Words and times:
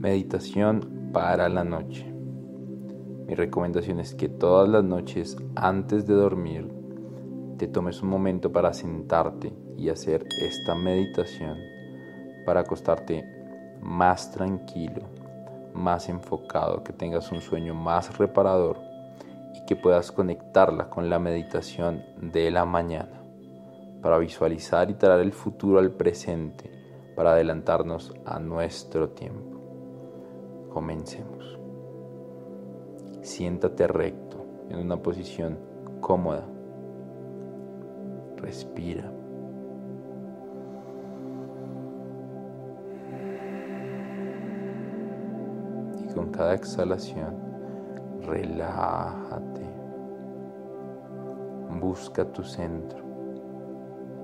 Meditación 0.00 1.10
para 1.12 1.50
la 1.50 1.62
noche. 1.62 2.10
Mi 3.26 3.34
recomendación 3.34 4.00
es 4.00 4.14
que 4.14 4.30
todas 4.30 4.66
las 4.66 4.82
noches 4.82 5.36
antes 5.56 6.06
de 6.06 6.14
dormir 6.14 6.72
te 7.58 7.68
tomes 7.68 8.00
un 8.00 8.08
momento 8.08 8.50
para 8.50 8.72
sentarte 8.72 9.52
y 9.76 9.90
hacer 9.90 10.26
esta 10.40 10.74
meditación 10.74 11.58
para 12.46 12.60
acostarte 12.60 13.22
más 13.82 14.30
tranquilo, 14.30 15.02
más 15.74 16.08
enfocado, 16.08 16.82
que 16.82 16.94
tengas 16.94 17.30
un 17.30 17.42
sueño 17.42 17.74
más 17.74 18.16
reparador 18.16 18.78
y 19.54 19.66
que 19.66 19.76
puedas 19.76 20.10
conectarla 20.12 20.88
con 20.88 21.10
la 21.10 21.18
meditación 21.18 22.02
de 22.22 22.50
la 22.50 22.64
mañana 22.64 23.20
para 24.00 24.16
visualizar 24.16 24.90
y 24.90 24.94
traer 24.94 25.20
el 25.20 25.34
futuro 25.34 25.78
al 25.78 25.90
presente, 25.90 26.70
para 27.14 27.32
adelantarnos 27.32 28.14
a 28.24 28.38
nuestro 28.38 29.10
tiempo. 29.10 29.59
Comencemos. 30.70 31.58
Siéntate 33.22 33.86
recto 33.86 34.44
en 34.70 34.78
una 34.78 34.96
posición 34.96 35.58
cómoda 36.00 36.46
Respira. 38.40 39.12
Y 45.98 46.14
con 46.14 46.30
cada 46.30 46.54
exhalación, 46.54 47.34
relájate. 48.22 49.68
Busca 51.80 52.24
tu 52.24 52.42
centro. 52.42 53.04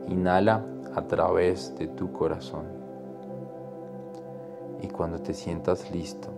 Inhala 0.09 0.65
a 0.95 1.03
través 1.03 1.75
de 1.77 1.89
tu 1.89 2.11
corazón. 2.13 2.76
Y 4.83 4.89
cuando 4.89 5.19
te 5.21 5.35
sientas 5.35 5.91
listo, 5.91 6.29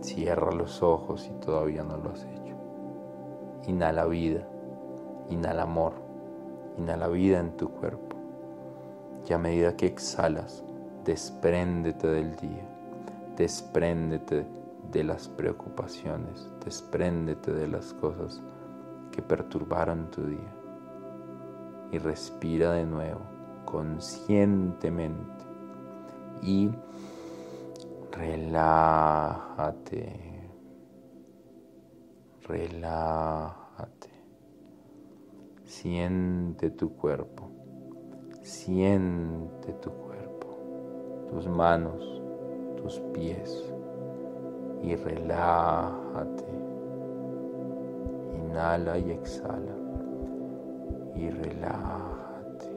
cierra 0.00 0.52
los 0.52 0.82
ojos 0.82 1.22
si 1.22 1.30
todavía 1.40 1.82
no 1.82 1.96
lo 1.96 2.10
has 2.10 2.24
hecho. 2.24 2.54
Inhala 3.66 4.06
vida, 4.06 4.46
inhala 5.30 5.62
amor 5.62 6.06
Inhala 6.78 7.08
vida 7.08 7.40
en 7.40 7.56
tu 7.56 7.70
cuerpo. 7.70 8.16
Y 9.28 9.32
a 9.32 9.38
medida 9.38 9.76
que 9.76 9.86
exhalas, 9.86 10.62
despréndete 11.04 12.06
del 12.06 12.36
día, 12.36 12.68
despréndete 13.36 14.46
de 14.92 15.04
las 15.04 15.28
preocupaciones, 15.28 16.48
despréndete 16.64 17.52
de 17.52 17.66
las 17.66 17.94
cosas 17.94 18.42
que 19.10 19.22
perturbaron 19.22 20.10
tu 20.10 20.26
día. 20.26 20.52
Y 21.92 21.98
respira 21.98 22.72
de 22.72 22.84
nuevo, 22.84 23.22
conscientemente. 23.64 25.44
Y 26.42 26.70
relájate, 28.16 30.08
relájate. 32.48 34.10
Siente 35.64 36.70
tu 36.70 36.96
cuerpo, 36.96 37.50
siente 38.42 39.72
tu 39.74 39.90
cuerpo, 39.90 41.26
tus 41.30 41.46
manos, 41.48 42.22
tus 42.76 43.00
pies 43.12 43.64
y 44.82 44.94
relájate. 44.96 46.44
Inhala 48.34 48.98
y 48.98 49.10
exhala 49.10 49.76
y 51.14 51.28
relájate. 51.28 52.70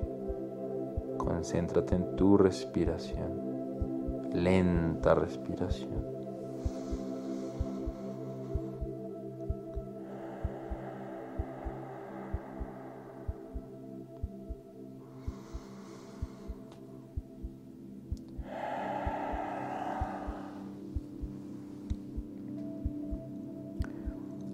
Concéntrate 1.17 1.95
en 1.95 2.15
tu 2.15 2.37
respiración, 2.37 3.48
lenta 4.33 5.15
respiración. 5.15 6.19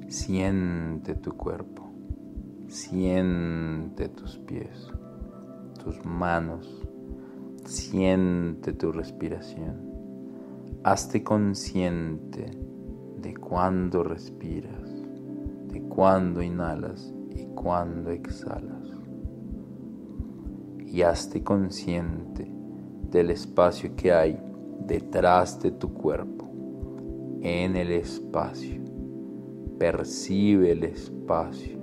Siente 0.08 1.16
tu 1.16 1.34
cuerpo, 1.34 1.91
siente 2.68 4.09
tus 4.09 4.38
pies, 4.40 4.88
tus 5.84 6.03
manos, 6.03 6.68
siente 7.66 8.74
tu 8.74 8.92
respiración. 8.92 9.81
Hazte 10.84 11.24
consciente 11.24 12.46
de 13.22 13.36
cuándo 13.36 14.03
respiras, 14.03 14.90
de 15.70 15.81
cuándo 15.81 16.42
inhalas 16.42 17.14
y 17.31 17.46
cuándo 17.56 18.12
exhalas. 18.12 18.88
Y 20.86 21.02
hazte 21.02 21.44
consciente 21.44 22.50
del 23.12 23.31
espacio 23.31 23.96
que 23.96 24.14
hay 24.14 24.40
detrás 24.86 25.62
de 25.62 25.72
tu 25.72 25.94
cuerpo, 25.94 26.50
en 27.42 27.76
el 27.76 27.92
espacio 27.92 28.86
percibe 29.78 30.72
el 30.72 30.84
espacio 30.84 31.78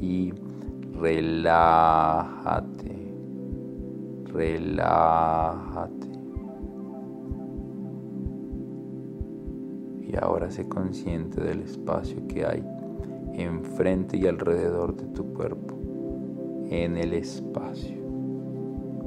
y 0.00 0.32
relájate, 0.92 2.67
relájate. 4.38 6.06
Y 10.00 10.16
ahora 10.16 10.48
sé 10.50 10.68
consciente 10.68 11.42
del 11.42 11.62
espacio 11.62 12.26
que 12.28 12.46
hay 12.46 12.64
enfrente 13.34 14.16
y 14.16 14.26
alrededor 14.26 14.96
de 14.96 15.06
tu 15.08 15.34
cuerpo, 15.34 15.74
en 16.70 16.96
el 16.96 17.14
espacio. 17.14 17.98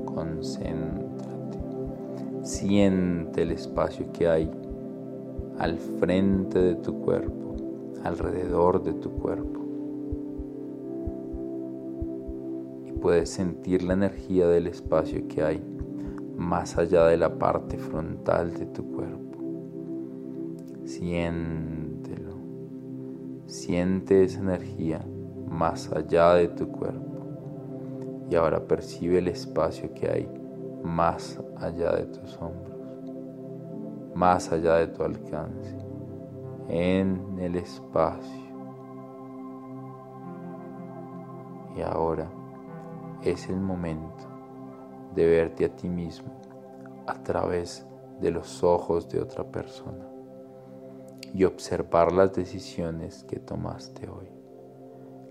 Concéntrate. 0.05 1.59
Siente 2.43 3.43
el 3.43 3.51
espacio 3.51 4.11
que 4.11 4.27
hay 4.27 4.51
al 5.57 5.77
frente 5.77 6.59
de 6.59 6.75
tu 6.75 6.99
cuerpo 6.99 7.55
alrededor 8.03 8.83
de 8.83 8.93
tu 8.93 9.11
cuerpo. 9.11 9.60
Puedes 13.01 13.31
sentir 13.31 13.81
la 13.81 13.93
energía 13.93 14.47
del 14.47 14.67
espacio 14.67 15.27
que 15.27 15.43
hay 15.43 15.61
más 16.37 16.77
allá 16.77 17.07
de 17.07 17.17
la 17.17 17.37
parte 17.37 17.77
frontal 17.77 18.53
de 18.53 18.67
tu 18.67 18.89
cuerpo. 18.91 19.37
Siéntelo. 20.85 22.35
Siente 23.47 24.23
esa 24.23 24.39
energía 24.39 25.03
más 25.49 25.91
allá 25.91 26.35
de 26.35 26.47
tu 26.49 26.71
cuerpo. 26.71 27.25
Y 28.29 28.35
ahora 28.35 28.65
percibe 28.65 29.17
el 29.17 29.27
espacio 29.27 29.93
que 29.93 30.07
hay 30.07 30.29
más 30.83 31.39
allá 31.57 31.95
de 31.95 32.05
tus 32.05 32.37
hombros, 32.37 32.77
más 34.15 34.51
allá 34.51 34.75
de 34.75 34.87
tu 34.87 35.03
alcance 35.03 35.75
en 36.69 37.37
el 37.39 37.55
espacio. 37.57 38.41
Y 41.75 41.81
ahora 41.81 42.29
es 43.23 43.49
el 43.49 43.59
momento 43.59 44.25
de 45.13 45.25
verte 45.27 45.65
a 45.65 45.75
ti 45.75 45.87
mismo 45.87 46.31
a 47.05 47.21
través 47.21 47.85
de 48.19 48.31
los 48.31 48.63
ojos 48.63 49.09
de 49.09 49.19
otra 49.19 49.43
persona 49.43 50.07
y 51.33 51.43
observar 51.43 52.11
las 52.11 52.33
decisiones 52.33 53.23
que 53.23 53.39
tomaste 53.39 54.09
hoy, 54.09 54.27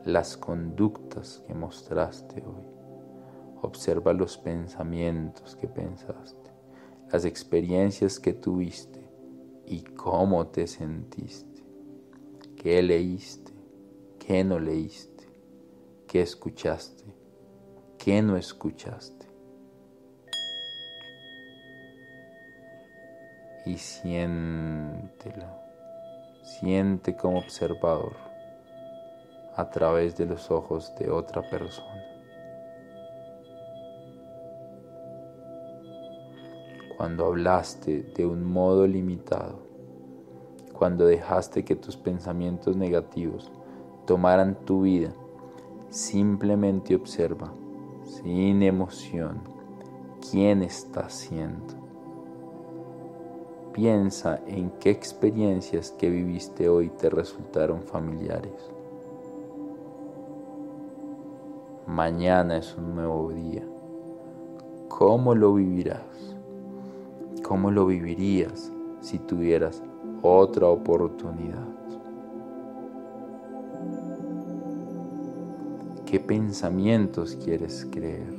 las 0.05 0.37
conductas 0.37 1.43
que 1.47 1.55
mostraste 1.55 2.43
hoy. 2.47 2.65
Observa 3.63 4.15
los 4.15 4.39
pensamientos 4.39 5.55
que 5.57 5.69
pensaste, 5.69 6.51
las 7.13 7.25
experiencias 7.25 8.19
que 8.19 8.33
tuviste 8.33 9.05
y 9.67 9.83
cómo 9.83 10.47
te 10.47 10.67
sentiste. 10.67 11.63
¿Qué 12.57 12.83
leíste? 12.83 13.53
¿Qué 14.19 14.43
no 14.45 14.59
leíste? 14.59 15.25
¿Qué 16.07 16.23
escuchaste? 16.23 17.20
¿Qué 18.03 18.23
no 18.23 18.39
escuchaste? 18.39 19.27
Y 23.67 23.77
siéntelo. 23.77 25.45
Siente 26.43 27.15
como 27.15 27.41
observador 27.41 28.17
a 29.55 29.69
través 29.69 30.17
de 30.17 30.25
los 30.25 30.51
ojos 30.51 30.95
de 30.99 31.11
otra 31.11 31.43
persona. 31.51 32.03
Cuando 36.97 37.27
hablaste 37.27 38.03
de 38.15 38.25
un 38.25 38.45
modo 38.45 38.87
limitado, 38.87 39.59
cuando 40.73 41.05
dejaste 41.05 41.67
que 41.67 41.77
tus 41.77 41.99
pensamientos 41.99 42.79
negativos 42.79 43.53
tomaran 44.07 44.55
tu 44.65 44.83
vida, 44.85 45.13
simplemente 45.91 46.95
observa, 46.95 47.53
sin 48.23 48.63
emoción, 48.63 49.41
quién 50.31 50.63
estás 50.63 51.13
siendo. 51.15 51.75
Piensa 53.73 54.41
en 54.47 54.71
qué 54.81 54.91
experiencias 54.91 55.93
que 55.93 56.11
viviste 56.11 56.69
hoy 56.69 56.91
te 56.91 57.09
resultaron 57.09 57.83
familiares. 57.83 58.71
Mañana 61.87 62.59
es 62.59 62.77
un 62.77 62.95
nuevo 62.95 63.31
día. 63.31 63.65
¿Cómo 64.89 65.35
lo 65.35 65.55
vivirás? 65.55 66.37
¿Cómo 67.43 67.71
lo 67.71 67.87
vivirías 67.87 68.71
si 69.01 69.19
tuvieras 69.19 69.83
otra 70.23 70.67
oportunidad? 70.67 71.80
¿Qué 76.11 76.19
pensamientos 76.19 77.37
quieres 77.37 77.87
creer 77.89 78.35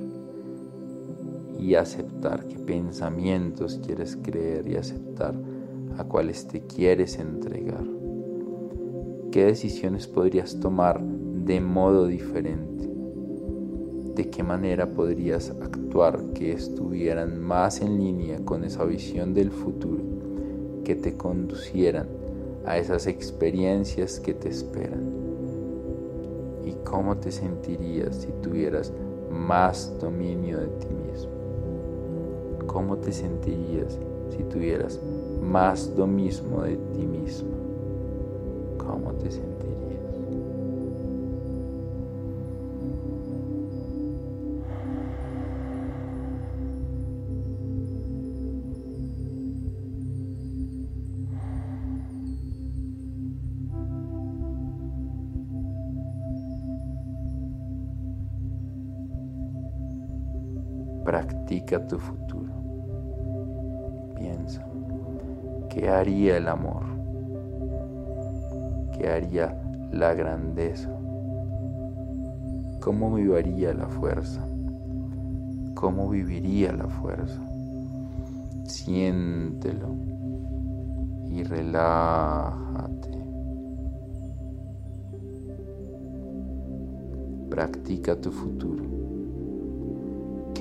y 1.57 1.75
aceptar? 1.75 2.45
¿Qué 2.45 2.59
pensamientos 2.59 3.79
quieres 3.85 4.18
creer 4.21 4.68
y 4.68 4.75
aceptar 4.75 5.35
a 5.97 6.03
cuáles 6.03 6.50
te 6.50 6.59
quieres 6.68 7.18
entregar? 7.18 7.85
¿Qué 9.31 9.45
decisiones 9.45 10.06
podrías 10.06 10.59
tomar 10.59 11.01
de 11.01 11.62
modo 11.62 12.07
diferente? 12.07 12.89
de 14.15 14.29
qué 14.29 14.44
manera 14.44 14.91
podrías 14.91 15.51
actuar 15.62 16.33
que 16.33 16.51
estuvieran 16.51 17.39
más 17.39 17.79
en 17.79 17.97
línea 17.97 18.44
con 18.44 18.65
esa 18.65 18.83
visión 18.83 19.33
del 19.33 19.51
futuro, 19.51 20.03
que 20.83 20.95
te 20.95 21.15
conducieran 21.15 22.09
a 22.65 22.77
esas 22.77 23.07
experiencias 23.07 24.19
que 24.19 24.33
te 24.33 24.50
esperan. 24.50 25.20
Cómo 26.83 27.18
te 27.18 27.31
sentirías 27.31 28.16
si 28.16 28.31
tuvieras 28.42 28.92
más 29.30 29.98
dominio 30.00 30.60
de 30.60 30.68
ti 30.68 30.88
mismo. 30.88 31.31
Cómo 32.68 32.98
te 32.98 33.12
sentirías 33.12 34.00
si 34.30 34.44
tuvieras 34.44 35.00
más 35.42 35.95
dominio 35.95 36.62
de 36.62 36.78
ti 36.94 37.06
mismo. 37.06 37.60
Practica 61.51 61.86
tu 61.86 62.00
futuro. 62.00 62.53
Piensa, 64.15 64.65
¿qué 65.69 65.89
haría 65.89 66.38
el 66.38 66.48
amor? 66.48 66.83
¿Qué 68.98 69.09
haría 69.09 69.62
la 69.92 70.13
grandeza? 70.13 70.89
¿Cómo 72.80 73.13
viviría 73.13 73.74
la 73.74 73.88
fuerza? 73.88 74.39
¿Cómo 75.75 76.07
viviría 76.07 76.71
la 76.71 76.88
fuerza? 76.88 77.42
Siéntelo 78.63 79.94
y 81.27 81.44
relájate. 81.44 83.25
Practica 87.50 88.15
tu 88.15 88.31
futuro. 88.31 88.90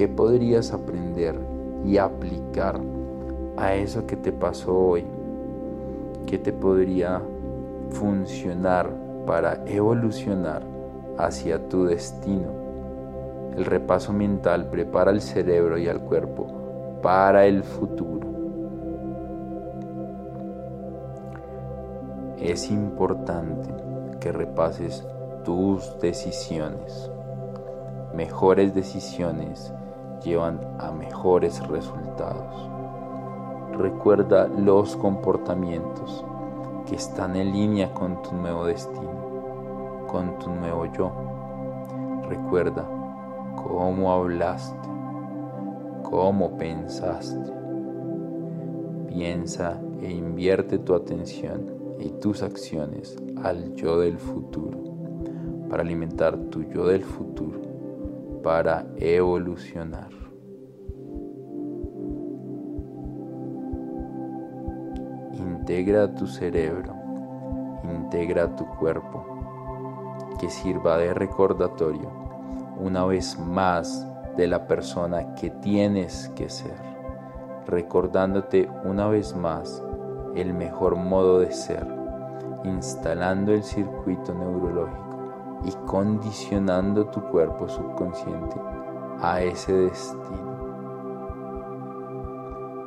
¿Qué 0.00 0.08
podrías 0.08 0.72
aprender 0.72 1.38
y 1.84 1.98
aplicar 1.98 2.80
a 3.58 3.74
eso 3.74 4.06
que 4.06 4.16
te 4.16 4.32
pasó 4.32 4.74
hoy? 4.74 5.04
¿Qué 6.26 6.38
te 6.38 6.54
podría 6.54 7.20
funcionar 7.90 8.88
para 9.26 9.62
evolucionar 9.66 10.62
hacia 11.18 11.68
tu 11.68 11.84
destino? 11.84 12.48
El 13.54 13.66
repaso 13.66 14.14
mental 14.14 14.70
prepara 14.70 15.10
el 15.10 15.20
cerebro 15.20 15.76
y 15.76 15.86
al 15.86 16.00
cuerpo 16.00 16.46
para 17.02 17.44
el 17.44 17.62
futuro. 17.62 18.26
Es 22.38 22.70
importante 22.70 23.68
que 24.18 24.32
repases 24.32 25.06
tus 25.44 26.00
decisiones. 26.00 27.10
Mejores 28.14 28.74
decisiones 28.74 29.74
llevan 30.20 30.60
a 30.78 30.90
mejores 30.90 31.66
resultados. 31.68 32.68
Recuerda 33.76 34.48
los 34.48 34.96
comportamientos 34.96 36.24
que 36.86 36.96
están 36.96 37.36
en 37.36 37.52
línea 37.52 37.92
con 37.92 38.20
tu 38.22 38.34
nuevo 38.34 38.66
destino, 38.66 40.06
con 40.06 40.38
tu 40.38 40.50
nuevo 40.50 40.86
yo. 40.92 41.10
Recuerda 42.28 42.84
cómo 43.56 44.12
hablaste, 44.12 44.88
cómo 46.02 46.56
pensaste. 46.56 47.52
Piensa 49.08 49.80
e 50.00 50.10
invierte 50.10 50.78
tu 50.78 50.94
atención 50.94 51.80
y 51.98 52.10
tus 52.10 52.42
acciones 52.42 53.16
al 53.42 53.74
yo 53.74 53.98
del 54.00 54.18
futuro 54.18 54.78
para 55.68 55.82
alimentar 55.82 56.36
tu 56.50 56.62
yo 56.64 56.86
del 56.86 57.04
futuro 57.04 57.69
para 58.42 58.86
evolucionar. 58.96 60.08
Integra 65.32 66.14
tu 66.14 66.26
cerebro, 66.26 66.94
integra 67.84 68.54
tu 68.56 68.66
cuerpo, 68.78 69.24
que 70.38 70.50
sirva 70.50 70.98
de 70.98 71.14
recordatorio 71.14 72.10
una 72.78 73.04
vez 73.04 73.38
más 73.38 74.06
de 74.36 74.46
la 74.46 74.66
persona 74.66 75.34
que 75.34 75.50
tienes 75.50 76.30
que 76.34 76.48
ser, 76.48 76.76
recordándote 77.66 78.68
una 78.84 79.08
vez 79.08 79.36
más 79.36 79.82
el 80.34 80.54
mejor 80.54 80.96
modo 80.96 81.40
de 81.40 81.52
ser, 81.52 81.86
instalando 82.64 83.52
el 83.52 83.62
circuito 83.62 84.34
neurológico 84.34 85.09
y 85.64 85.72
condicionando 85.86 87.06
tu 87.06 87.20
cuerpo 87.22 87.68
subconsciente 87.68 88.56
a 89.20 89.42
ese 89.42 89.72
destino. 89.72 90.50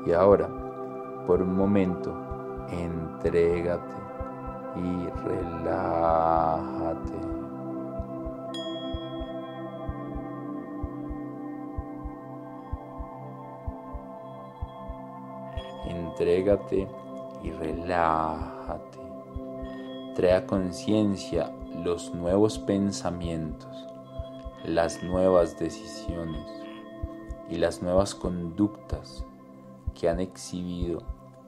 Y 0.06 0.12
ahora, 0.12 0.50
por 1.28 1.42
un 1.42 1.56
momento, 1.56 2.14
entrégate 2.70 3.96
y 4.76 5.08
relájate. 5.26 7.14
Entrégate 15.88 16.88
y 17.44 17.52
relájate. 17.52 19.00
Trae 20.16 20.46
conciencia 20.46 21.52
los 21.82 22.14
nuevos 22.14 22.60
pensamientos, 22.60 23.88
las 24.64 25.04
nuevas 25.04 25.58
decisiones 25.58 26.46
y 27.50 27.58
las 27.58 27.82
nuevas 27.82 28.14
conductas 28.16 29.26
que 29.94 30.08
han 30.08 30.20
exhibido 30.20 31.04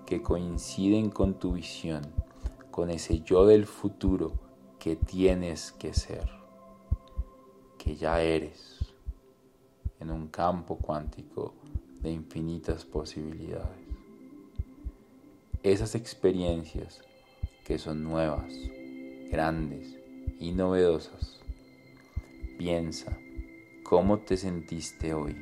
que 0.05 0.21
coinciden 0.21 1.09
con 1.09 1.35
tu 1.35 1.53
visión, 1.53 2.01
con 2.71 2.89
ese 2.89 3.21
yo 3.21 3.45
del 3.45 3.65
futuro 3.65 4.33
que 4.79 4.95
tienes 4.95 5.71
que 5.71 5.93
ser. 5.93 6.29
que 7.77 7.95
ya 7.95 8.19
eres 8.19 8.79
en 9.99 10.09
un 10.09 10.27
campo 10.29 10.75
cuántico 10.75 11.53
de 12.01 12.09
infinitas 12.11 12.83
posibilidades. 12.83 13.77
Esas 15.61 15.93
experiencias 15.93 17.03
que 17.63 17.77
son 17.77 18.03
nuevas, 18.03 18.51
grandes 19.29 19.99
y 20.39 20.51
novedosas. 20.51 21.39
Piensa 22.57 23.17
cómo 23.83 24.19
te 24.19 24.37
sentiste 24.37 25.13
hoy. 25.13 25.35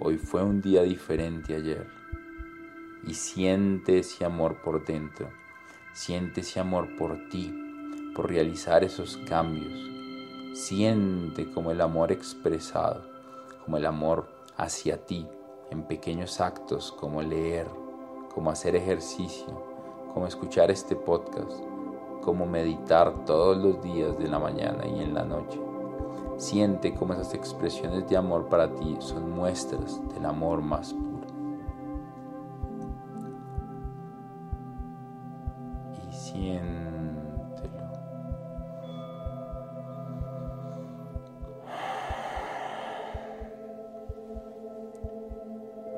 Hoy 0.00 0.18
fue 0.18 0.42
un 0.42 0.60
día 0.60 0.82
diferente 0.82 1.54
ayer. 1.54 1.86
Y 3.06 3.14
siente 3.14 3.98
ese 3.98 4.24
amor 4.24 4.62
por 4.62 4.84
dentro. 4.84 5.30
Siente 5.92 6.42
ese 6.42 6.60
amor 6.60 6.96
por 6.96 7.28
ti, 7.28 7.52
por 8.14 8.28
realizar 8.28 8.84
esos 8.84 9.16
cambios. 9.28 9.72
Siente 10.58 11.50
como 11.50 11.70
el 11.70 11.80
amor 11.80 12.12
expresado, 12.12 13.04
como 13.64 13.76
el 13.76 13.86
amor 13.86 14.28
hacia 14.56 15.04
ti 15.04 15.26
en 15.70 15.82
pequeños 15.82 16.40
actos 16.40 16.92
como 16.92 17.22
leer, 17.22 17.66
como 18.34 18.50
hacer 18.50 18.76
ejercicio, 18.76 19.62
como 20.12 20.26
escuchar 20.26 20.70
este 20.70 20.96
podcast, 20.96 21.52
como 22.22 22.46
meditar 22.46 23.24
todos 23.24 23.56
los 23.56 23.82
días 23.82 24.18
de 24.18 24.28
la 24.28 24.38
mañana 24.38 24.86
y 24.86 25.02
en 25.02 25.14
la 25.14 25.24
noche. 25.24 25.60
Siente 26.38 26.94
como 26.94 27.14
esas 27.14 27.34
expresiones 27.34 28.08
de 28.08 28.16
amor 28.16 28.48
para 28.48 28.72
ti 28.72 28.96
son 29.00 29.30
muestras 29.32 30.00
del 30.14 30.24
amor 30.24 30.62
más 30.62 30.94
puro. 30.94 31.26
Y 36.08 36.12
siéntelo. 36.12 37.88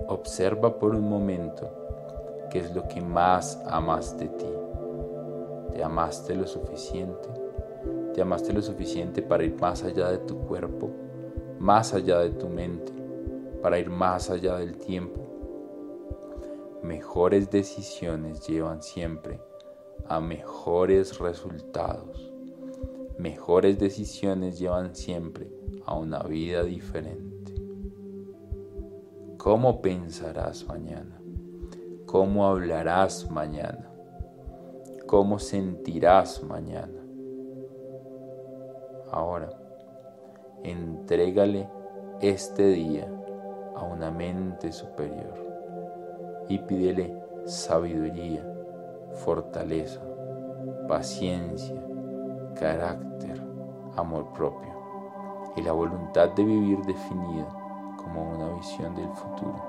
Observa 0.08 0.78
por 0.78 0.94
un 0.94 1.08
momento 1.08 1.68
qué 2.50 2.60
es 2.60 2.74
lo 2.74 2.88
que 2.88 3.02
más 3.02 3.62
amas 3.66 4.18
de 4.18 4.28
ti. 4.28 4.69
¿Te 5.72 5.82
amaste 5.82 6.34
lo 6.34 6.46
suficiente? 6.46 7.28
¿Te 8.14 8.22
amaste 8.22 8.52
lo 8.52 8.62
suficiente 8.62 9.22
para 9.22 9.44
ir 9.44 9.54
más 9.60 9.84
allá 9.84 10.10
de 10.10 10.18
tu 10.18 10.38
cuerpo, 10.38 10.90
más 11.58 11.94
allá 11.94 12.18
de 12.20 12.30
tu 12.30 12.48
mente, 12.48 12.92
para 13.62 13.78
ir 13.78 13.88
más 13.88 14.30
allá 14.30 14.56
del 14.56 14.76
tiempo? 14.76 15.20
Mejores 16.82 17.50
decisiones 17.50 18.46
llevan 18.46 18.82
siempre 18.82 19.40
a 20.06 20.20
mejores 20.20 21.18
resultados. 21.18 22.32
Mejores 23.18 23.78
decisiones 23.78 24.58
llevan 24.58 24.96
siempre 24.96 25.48
a 25.84 25.94
una 25.94 26.22
vida 26.22 26.64
diferente. 26.64 27.54
¿Cómo 29.36 29.80
pensarás 29.80 30.66
mañana? 30.66 31.20
¿Cómo 32.06 32.46
hablarás 32.46 33.30
mañana? 33.30 33.89
¿Cómo 35.10 35.40
sentirás 35.40 36.40
mañana? 36.44 37.04
Ahora, 39.10 39.50
entrégale 40.62 41.68
este 42.20 42.68
día 42.68 43.12
a 43.74 43.82
una 43.82 44.12
mente 44.12 44.70
superior 44.70 45.34
y 46.48 46.60
pídele 46.60 47.12
sabiduría, 47.44 48.46
fortaleza, 49.24 50.00
paciencia, 50.86 51.82
carácter, 52.54 53.42
amor 53.96 54.32
propio 54.32 54.70
y 55.56 55.62
la 55.62 55.72
voluntad 55.72 56.28
de 56.36 56.44
vivir 56.44 56.78
definida 56.82 57.48
como 57.96 58.30
una 58.30 58.54
visión 58.54 58.94
del 58.94 59.10
futuro 59.14 59.60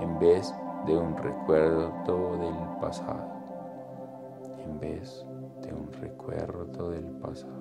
en 0.00 0.18
vez 0.18 0.52
de 0.84 0.98
un 0.98 1.16
recuerdo 1.16 1.92
del 2.38 2.56
pasado, 2.80 3.29
vez 4.80 5.24
de 5.62 5.72
un 5.72 5.92
recuerdo 5.92 6.90
del 6.90 7.06
pasado. 7.20 7.60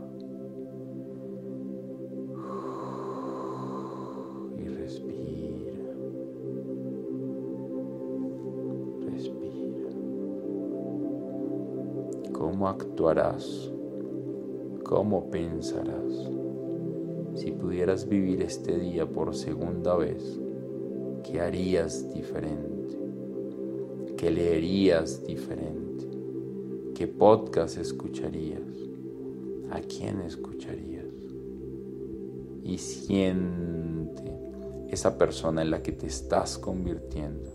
¿Cómo 12.59 12.67
actuarás? 12.67 13.71
¿Cómo 14.83 15.29
pensarás? 15.29 16.29
Si 17.35 17.51
pudieras 17.51 18.07
vivir 18.09 18.41
este 18.41 18.77
día 18.77 19.05
por 19.05 19.35
segunda 19.35 19.95
vez, 19.95 20.39
¿qué 21.23 21.39
harías 21.39 22.13
diferente? 22.13 22.97
¿Qué 24.17 24.31
leerías 24.31 25.25
diferente? 25.25 25.88
¿Qué 26.99 27.07
podcast 27.07 27.77
escucharías? 27.77 28.59
¿A 29.71 29.79
quién 29.79 30.19
escucharías? 30.19 31.05
Y 32.61 32.77
siente 32.77 34.37
esa 34.89 35.17
persona 35.17 35.61
en 35.61 35.71
la 35.71 35.81
que 35.81 35.93
te 35.93 36.07
estás 36.07 36.57
convirtiendo, 36.57 37.53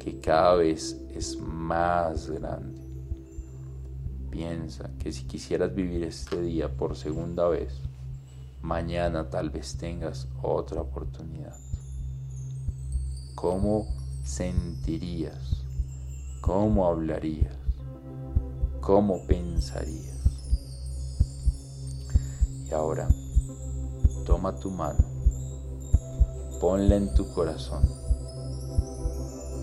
que 0.00 0.18
cada 0.18 0.56
vez 0.56 1.00
es 1.14 1.38
más 1.38 2.28
grande 2.28 2.82
Piensa 4.32 4.90
que 4.98 5.12
si 5.12 5.28
quisieras 5.28 5.72
vivir 5.72 6.02
este 6.02 6.42
día 6.42 6.76
por 6.76 6.96
segunda 6.96 7.46
vez, 7.46 7.72
mañana 8.62 9.30
tal 9.30 9.50
vez 9.50 9.76
tengas 9.76 10.26
otra 10.42 10.80
oportunidad. 10.80 11.56
¿Cómo 13.36 13.86
sentirías? 14.24 15.62
¿Cómo 16.40 16.88
hablarías? 16.88 17.59
¿Cómo 18.80 19.26
pensarías? 19.26 20.16
Y 22.66 22.72
ahora, 22.72 23.08
toma 24.24 24.56
tu 24.56 24.70
mano, 24.70 25.04
ponla 26.60 26.96
en 26.96 27.12
tu 27.14 27.28
corazón 27.34 27.82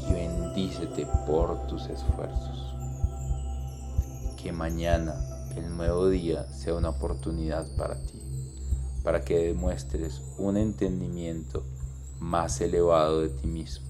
y 0.08 0.14
bendícete 0.14 1.08
por 1.26 1.66
tus 1.68 1.88
esfuerzos 1.88 2.76
que 4.38 4.52
mañana, 4.52 5.16
el 5.56 5.76
nuevo 5.76 6.10
día, 6.10 6.46
sea 6.54 6.76
una 6.76 6.90
oportunidad 6.90 7.66
para 7.76 8.00
ti, 8.00 8.22
para 9.04 9.22
que 9.22 9.48
demuestres 9.48 10.22
un 10.38 10.58
entendimiento 10.58 11.64
más 12.20 12.62
elevado 12.62 13.22
de 13.22 13.30
ti 13.30 13.48
mismo, 13.48 13.88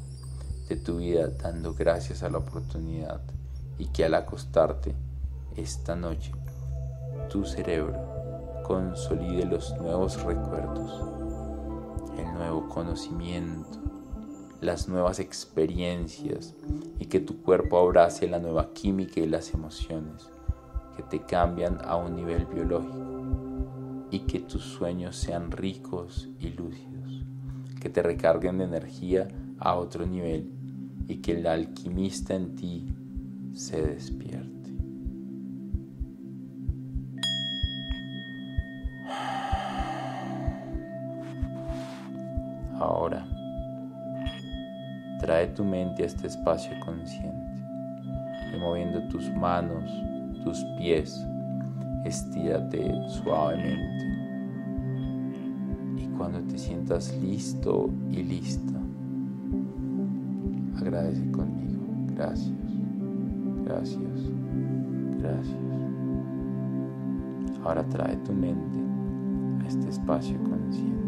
de 0.69 0.77
tu 0.77 0.97
vida, 0.99 1.27
dando 1.27 1.73
gracias 1.73 2.23
a 2.23 2.29
la 2.29 2.37
oportunidad 2.37 3.21
y 3.77 3.87
que 3.87 4.05
al 4.05 4.15
acostarte 4.15 4.95
esta 5.57 5.95
noche, 5.95 6.31
tu 7.29 7.43
cerebro 7.43 8.61
consolide 8.63 9.45
los 9.45 9.75
nuevos 9.81 10.23
recuerdos, 10.23 11.03
el 12.17 12.31
nuevo 12.33 12.69
conocimiento, 12.69 13.79
las 14.61 14.87
nuevas 14.87 15.19
experiencias 15.19 16.55
y 16.99 17.07
que 17.07 17.19
tu 17.19 17.41
cuerpo 17.41 17.79
abrace 17.79 18.27
la 18.27 18.39
nueva 18.39 18.71
química 18.73 19.19
y 19.19 19.27
las 19.27 19.53
emociones 19.53 20.29
que 20.95 21.03
te 21.03 21.25
cambian 21.25 21.79
a 21.83 21.95
un 21.95 22.15
nivel 22.15 22.45
biológico 22.45 24.07
y 24.11 24.19
que 24.19 24.39
tus 24.39 24.63
sueños 24.63 25.15
sean 25.15 25.51
ricos 25.51 26.29
y 26.39 26.49
lúcidos, 26.49 27.25
que 27.81 27.89
te 27.89 28.01
recarguen 28.03 28.59
de 28.59 28.65
energía 28.65 29.27
a 29.59 29.75
otro 29.75 30.05
nivel 30.05 30.51
y 31.07 31.17
que 31.17 31.33
el 31.33 31.47
alquimista 31.47 32.35
en 32.35 32.55
ti 32.55 32.95
se 33.53 33.81
despierte. 33.81 34.56
Ahora, 42.79 43.25
trae 45.19 45.47
tu 45.47 45.63
mente 45.63 46.03
a 46.03 46.05
este 46.05 46.27
espacio 46.27 46.71
consciente, 46.85 47.65
removiendo 48.51 49.01
tus 49.07 49.29
manos, 49.35 49.83
tus 50.43 50.63
pies, 50.77 51.25
estírate 52.05 52.93
suavemente. 53.09 54.05
Y 55.97 56.05
cuando 56.17 56.39
te 56.41 56.57
sientas 56.57 57.17
listo 57.19 57.89
y 58.11 58.21
lista, 58.21 58.79
agradece 60.79 61.31
conmigo. 61.31 61.83
Gracias, 62.15 62.53
gracias, 63.65 64.21
gracias. 65.19 65.57
Ahora 67.63 67.83
trae 67.89 68.15
tu 68.17 68.33
mente 68.33 68.79
a 69.63 69.67
este 69.67 69.89
espacio 69.89 70.37
consciente. 70.43 71.06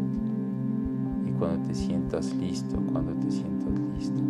Cuando 1.40 1.66
te 1.68 1.74
sientas 1.74 2.34
listo, 2.34 2.76
cuando 2.92 3.14
te 3.14 3.30
sientas 3.30 3.72
listo, 3.96 4.20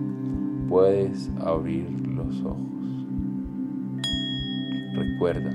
puedes 0.68 1.28
abrir 1.40 1.90
los 2.06 2.40
ojos. 2.44 2.60
Recuerda, 4.94 5.50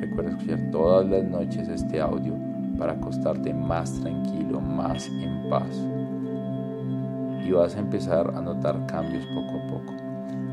recuerda 0.00 0.32
escuchar 0.32 0.58
todas 0.72 1.08
las 1.08 1.22
noches 1.22 1.68
este 1.68 2.00
audio 2.00 2.34
para 2.76 2.94
acostarte 2.94 3.54
más 3.54 3.92
tranquilo, 4.00 4.60
más 4.60 5.08
en 5.08 5.48
paz. 5.48 5.80
Y 7.46 7.52
vas 7.52 7.76
a 7.76 7.78
empezar 7.78 8.34
a 8.34 8.40
notar 8.40 8.84
cambios 8.86 9.24
poco 9.26 9.56
a 9.56 9.66
poco. 9.68 9.94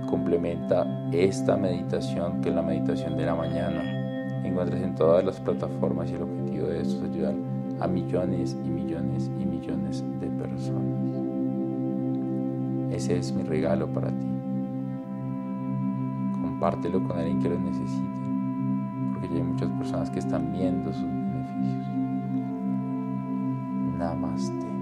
Complementa 0.08 1.10
esta 1.12 1.58
meditación 1.58 2.42
que 2.42 2.50
es 2.50 2.56
la 2.56 2.62
meditación 2.62 3.18
de 3.18 3.26
la 3.26 3.34
mañana. 3.34 3.82
Encuentras 4.44 4.80
en 4.80 4.94
todas 4.94 5.26
las 5.26 5.40
plataformas 5.40 6.12
y 6.12 6.14
el 6.14 6.22
objetivo 6.22 6.68
de 6.68 6.82
esto 6.82 7.04
es 7.04 7.12
ayudar 7.12 7.45
a 7.80 7.88
millones 7.88 8.58
y 8.64 8.70
millones 8.70 9.30
y 9.40 9.46
millones 9.46 10.04
de 10.20 10.28
personas. 10.28 11.16
Ese 12.92 13.18
es 13.18 13.34
mi 13.34 13.44
regalo 13.44 13.88
para 13.88 14.10
ti. 14.10 14.28
Compártelo 16.42 17.04
con 17.04 17.18
alguien 17.18 17.42
que 17.42 17.50
lo 17.50 17.60
necesite, 17.60 18.08
porque 19.14 19.28
ya 19.30 19.36
hay 19.36 19.44
muchas 19.44 19.70
personas 19.72 20.10
que 20.10 20.20
están 20.20 20.52
viendo 20.54 20.94
sus 20.94 21.04
beneficios. 21.04 21.88
Namaste. 23.98 24.75